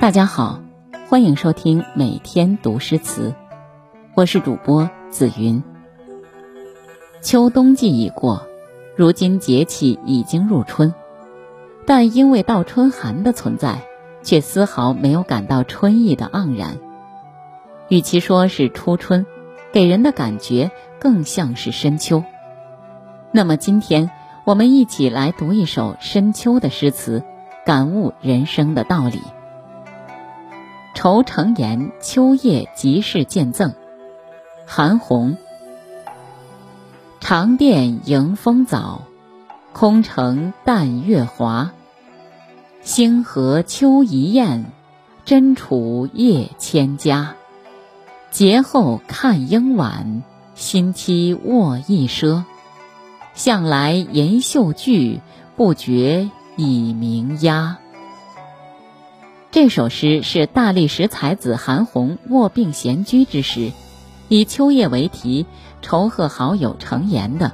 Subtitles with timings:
[0.00, 0.62] 大家好，
[1.10, 3.34] 欢迎收听每天读诗词，
[4.14, 5.62] 我是主播紫云。
[7.20, 8.46] 秋冬季已过，
[8.96, 10.94] 如今节气已经入春，
[11.84, 13.82] 但因为倒春寒的存在，
[14.22, 16.78] 却丝毫没有感到春意的盎然。
[17.88, 19.26] 与其说是初春，
[19.70, 22.24] 给人的感觉更像是深秋。
[23.32, 24.10] 那么今天
[24.44, 27.22] 我们一起来读一首深秋的诗词，
[27.66, 29.20] 感悟人生的道理。
[31.00, 33.72] 愁成言，秋夜即是见赠。
[34.66, 35.34] 韩翃。
[37.20, 39.00] 长殿迎风早，
[39.72, 41.70] 空城淡月华。
[42.82, 44.66] 星河秋一雁，
[45.24, 47.34] 真处夜千家。
[48.30, 50.22] 节后看鹰晚，
[50.54, 52.44] 新期卧一赊。
[53.32, 55.22] 向来吟秀句，
[55.56, 57.78] 不觉已鸣鸦。
[59.62, 63.72] 这首诗是大历史才子韩翃卧病闲居之时，
[64.30, 65.44] 以秋夜为题，
[65.82, 67.52] 酬贺好友程岩的。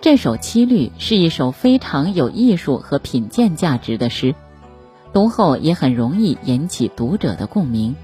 [0.00, 4.34] 这首七律是一首非常有艺术和品鉴价值的诗，
[5.12, 7.94] 读后也很容易引起读者的共鸣。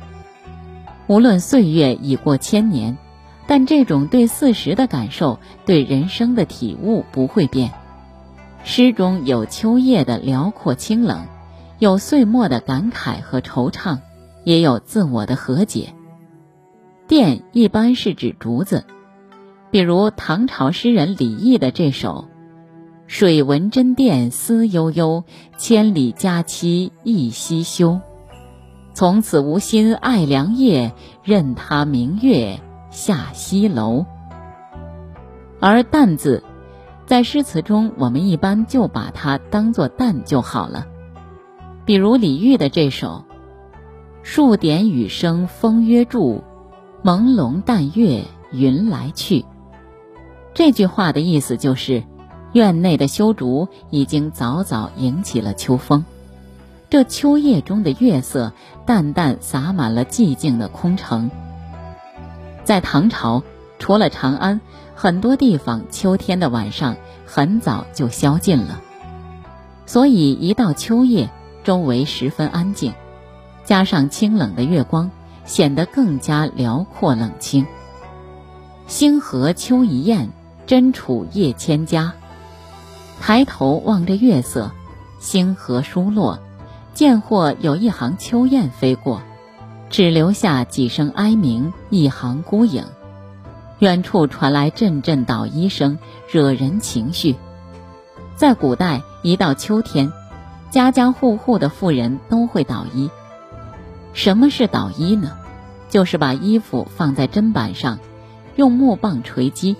[1.08, 2.96] 无论岁月已过千年，
[3.48, 7.72] 但这种对四时的感受、对人生的体悟不会变。
[8.62, 11.26] 诗中有秋夜的辽阔清冷。
[11.78, 13.98] 有岁末的感慨和惆怅，
[14.44, 15.92] 也有自我的和解。
[17.06, 18.84] 钿一般是指竹子，
[19.70, 22.28] 比如唐朝诗人李益的这首
[23.06, 25.24] ：“水闻真殿思悠悠，
[25.58, 28.00] 千里佳期一夕休。
[28.94, 32.58] 从此无心爱良夜，任他明月
[32.90, 34.06] 下西楼。”
[35.60, 36.42] 而淡字，
[37.04, 40.86] 在诗词中，我们一般就把它当作淡就好了。
[41.86, 43.24] 比如李煜的这首
[44.24, 46.42] “数点雨声风约住，
[47.04, 49.44] 朦胧淡月云来去”，
[50.52, 52.02] 这句话的意思就是，
[52.52, 56.04] 院内的修竹已经早早迎起了秋风。
[56.90, 58.52] 这秋夜中的月色
[58.84, 61.30] 淡淡洒满了寂静的空城。
[62.64, 63.44] 在唐朝，
[63.78, 64.60] 除了长安，
[64.96, 66.96] 很多地方秋天的晚上
[67.26, 68.80] 很早就宵禁了，
[69.86, 71.30] 所以一到秋夜。
[71.66, 72.94] 周围十分安静，
[73.64, 75.10] 加上清冷的月光，
[75.44, 77.66] 显得更加辽阔冷清。
[78.86, 80.28] 星河秋一雁，
[80.64, 82.12] 真楚夜千家。
[83.20, 84.70] 抬头望着月色，
[85.18, 86.38] 星河疏落，
[86.94, 89.20] 见或有一行秋雁飞过，
[89.90, 92.84] 只留下几声哀鸣，一行孤影。
[93.80, 95.98] 远处传来阵阵捣衣声，
[96.30, 97.34] 惹人情绪。
[98.36, 100.12] 在古代，一到秋天。
[100.70, 103.10] 家家户户的妇人都会捣衣。
[104.12, 105.32] 什么是捣衣呢？
[105.88, 107.98] 就是把衣服放在砧板上，
[108.56, 109.76] 用木棒锤击。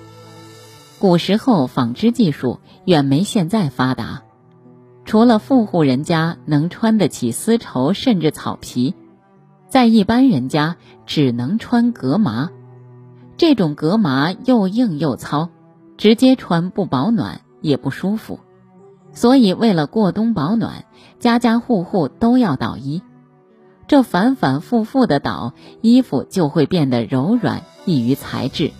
[0.98, 4.22] 古时候纺织技术远没现在发达，
[5.04, 8.94] 除了富户人家能穿得起丝绸甚至草皮，
[9.68, 12.50] 在一般人家只能穿革麻。
[13.36, 15.50] 这种革麻又硬又糙，
[15.98, 18.41] 直接穿不保暖也不舒服。
[19.16, 20.84] 所以，为了过冬保暖，
[21.19, 23.03] 家家户户都要捣衣。
[23.88, 28.71] 这反反复复的捣衣服，就会变得柔软，易于裁制。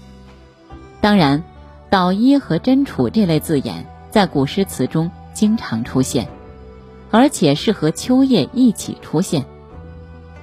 [1.01, 1.43] 当然，
[1.89, 6.29] 捣衣和针杵这类字眼在古诗词中经常出现，
[7.11, 9.47] 而且是和秋夜一起出现，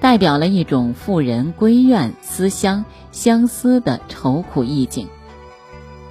[0.00, 5.06] 代表了一种妇人归院思乡、相思的愁苦意境。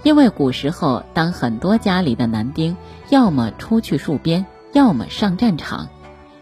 [0.03, 2.75] 因为古时候，当很多家里的男丁
[3.09, 5.87] 要么出去戍边，要么上战场，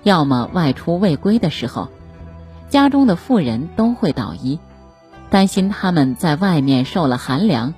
[0.04, 1.90] 要么外出未归的时候，
[2.70, 4.60] 家中的妇人都会捣衣，
[5.30, 7.76] 担心他们在外面受了寒凉，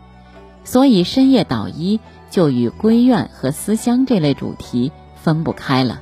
[0.63, 5.99] 所以深夜捣衣就与闺怨和思乡这类主题分不开了。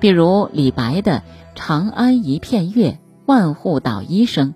[0.00, 1.22] 比如李白的
[1.54, 4.54] “长安一片月，万户捣衣声”，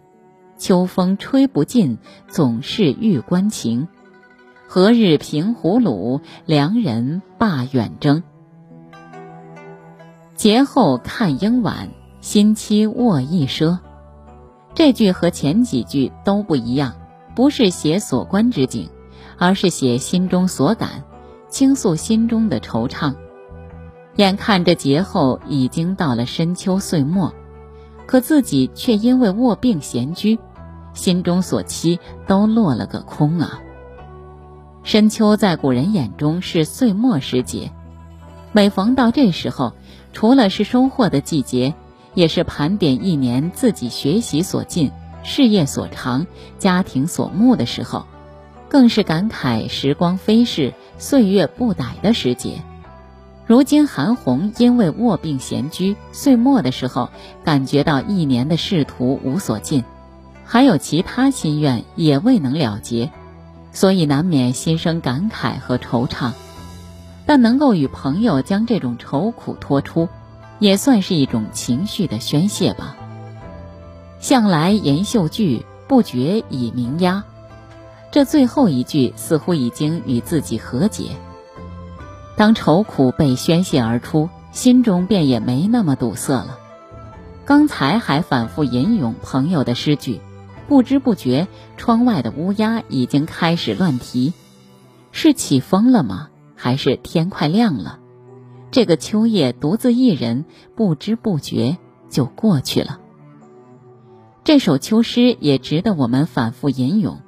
[0.58, 1.98] 秋风吹不尽，
[2.28, 3.88] 总是玉关情。
[4.74, 8.24] 何日平胡虏，良人罢远征。
[10.34, 11.90] 节后看鹰晚，
[12.20, 13.78] 新期卧一赊。
[14.74, 16.94] 这句和前几句都不一样，
[17.36, 18.90] 不是写所观之景，
[19.38, 21.04] 而是写心中所感，
[21.48, 23.14] 倾诉心中的惆怅。
[24.16, 27.32] 眼看着节后已经到了深秋岁末，
[28.06, 30.36] 可自己却因为卧病闲居，
[30.94, 33.60] 心中所期都落了个空啊。
[34.84, 37.72] 深秋在古人眼中是岁末时节，
[38.52, 39.72] 每逢到这时候，
[40.12, 41.74] 除了是收获的季节，
[42.12, 44.92] 也是盘点一年自己学习所进、
[45.22, 46.26] 事业所长、
[46.58, 48.04] 家庭所慕的时候，
[48.68, 52.62] 更是感慨时光飞逝、岁月不逮的时节。
[53.46, 57.08] 如今韩红因为卧病闲居，岁末的时候
[57.42, 59.82] 感觉到一年的仕途无所尽，
[60.44, 63.10] 还有其他心愿也未能了结，
[63.74, 66.32] 所以难免心生感慨和惆怅。
[67.26, 70.08] 但能够与朋友将这种愁苦托出，
[70.58, 72.96] 也算是一种情绪的宣泄吧。
[74.20, 77.24] 向来言秀句，不觉已鸣鸦。
[78.10, 81.10] 这最后一句似乎已经与自己和解。
[82.36, 86.58] 当愁苦被宣泄而出，心中便也没那么堵塞了。
[87.44, 90.20] 刚才还反复吟咏朋友的诗句，
[90.68, 94.32] 不知不觉，窗外的乌鸦已经开始乱啼。
[95.12, 96.28] 是起风了吗？
[96.56, 97.98] 还是天快亮了？
[98.70, 100.44] 这个秋夜独自一人，
[100.74, 101.78] 不知不觉
[102.08, 103.00] 就过去了。
[104.42, 107.20] 这首秋诗也值得我们反复吟咏。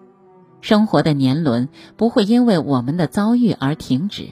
[0.60, 4.30] 生活的年轮不会因为我们的遭遇而停止。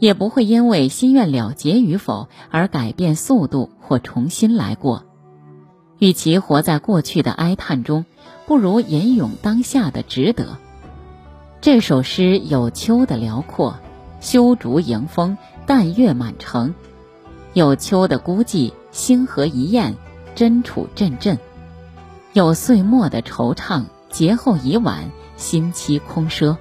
[0.00, 5.04] 也不会因为心愿了结与否而改变速度或重新来过。
[6.04, 8.04] 与其活在过去的哀叹中，
[8.44, 10.58] 不如吟咏当下的值得。
[11.62, 13.76] 这首诗有秋的辽阔，
[14.20, 16.74] 修竹迎风，淡月满城；
[17.54, 19.94] 有秋的孤寂，星河一雁，
[20.34, 21.38] 真楚阵阵；
[22.34, 26.58] 有岁末的惆怅，节后已晚，心期空奢。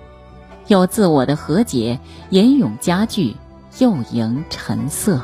[0.67, 1.99] 有自我的和解，
[2.29, 3.35] 吟咏佳句，
[3.77, 5.21] 又迎晨色。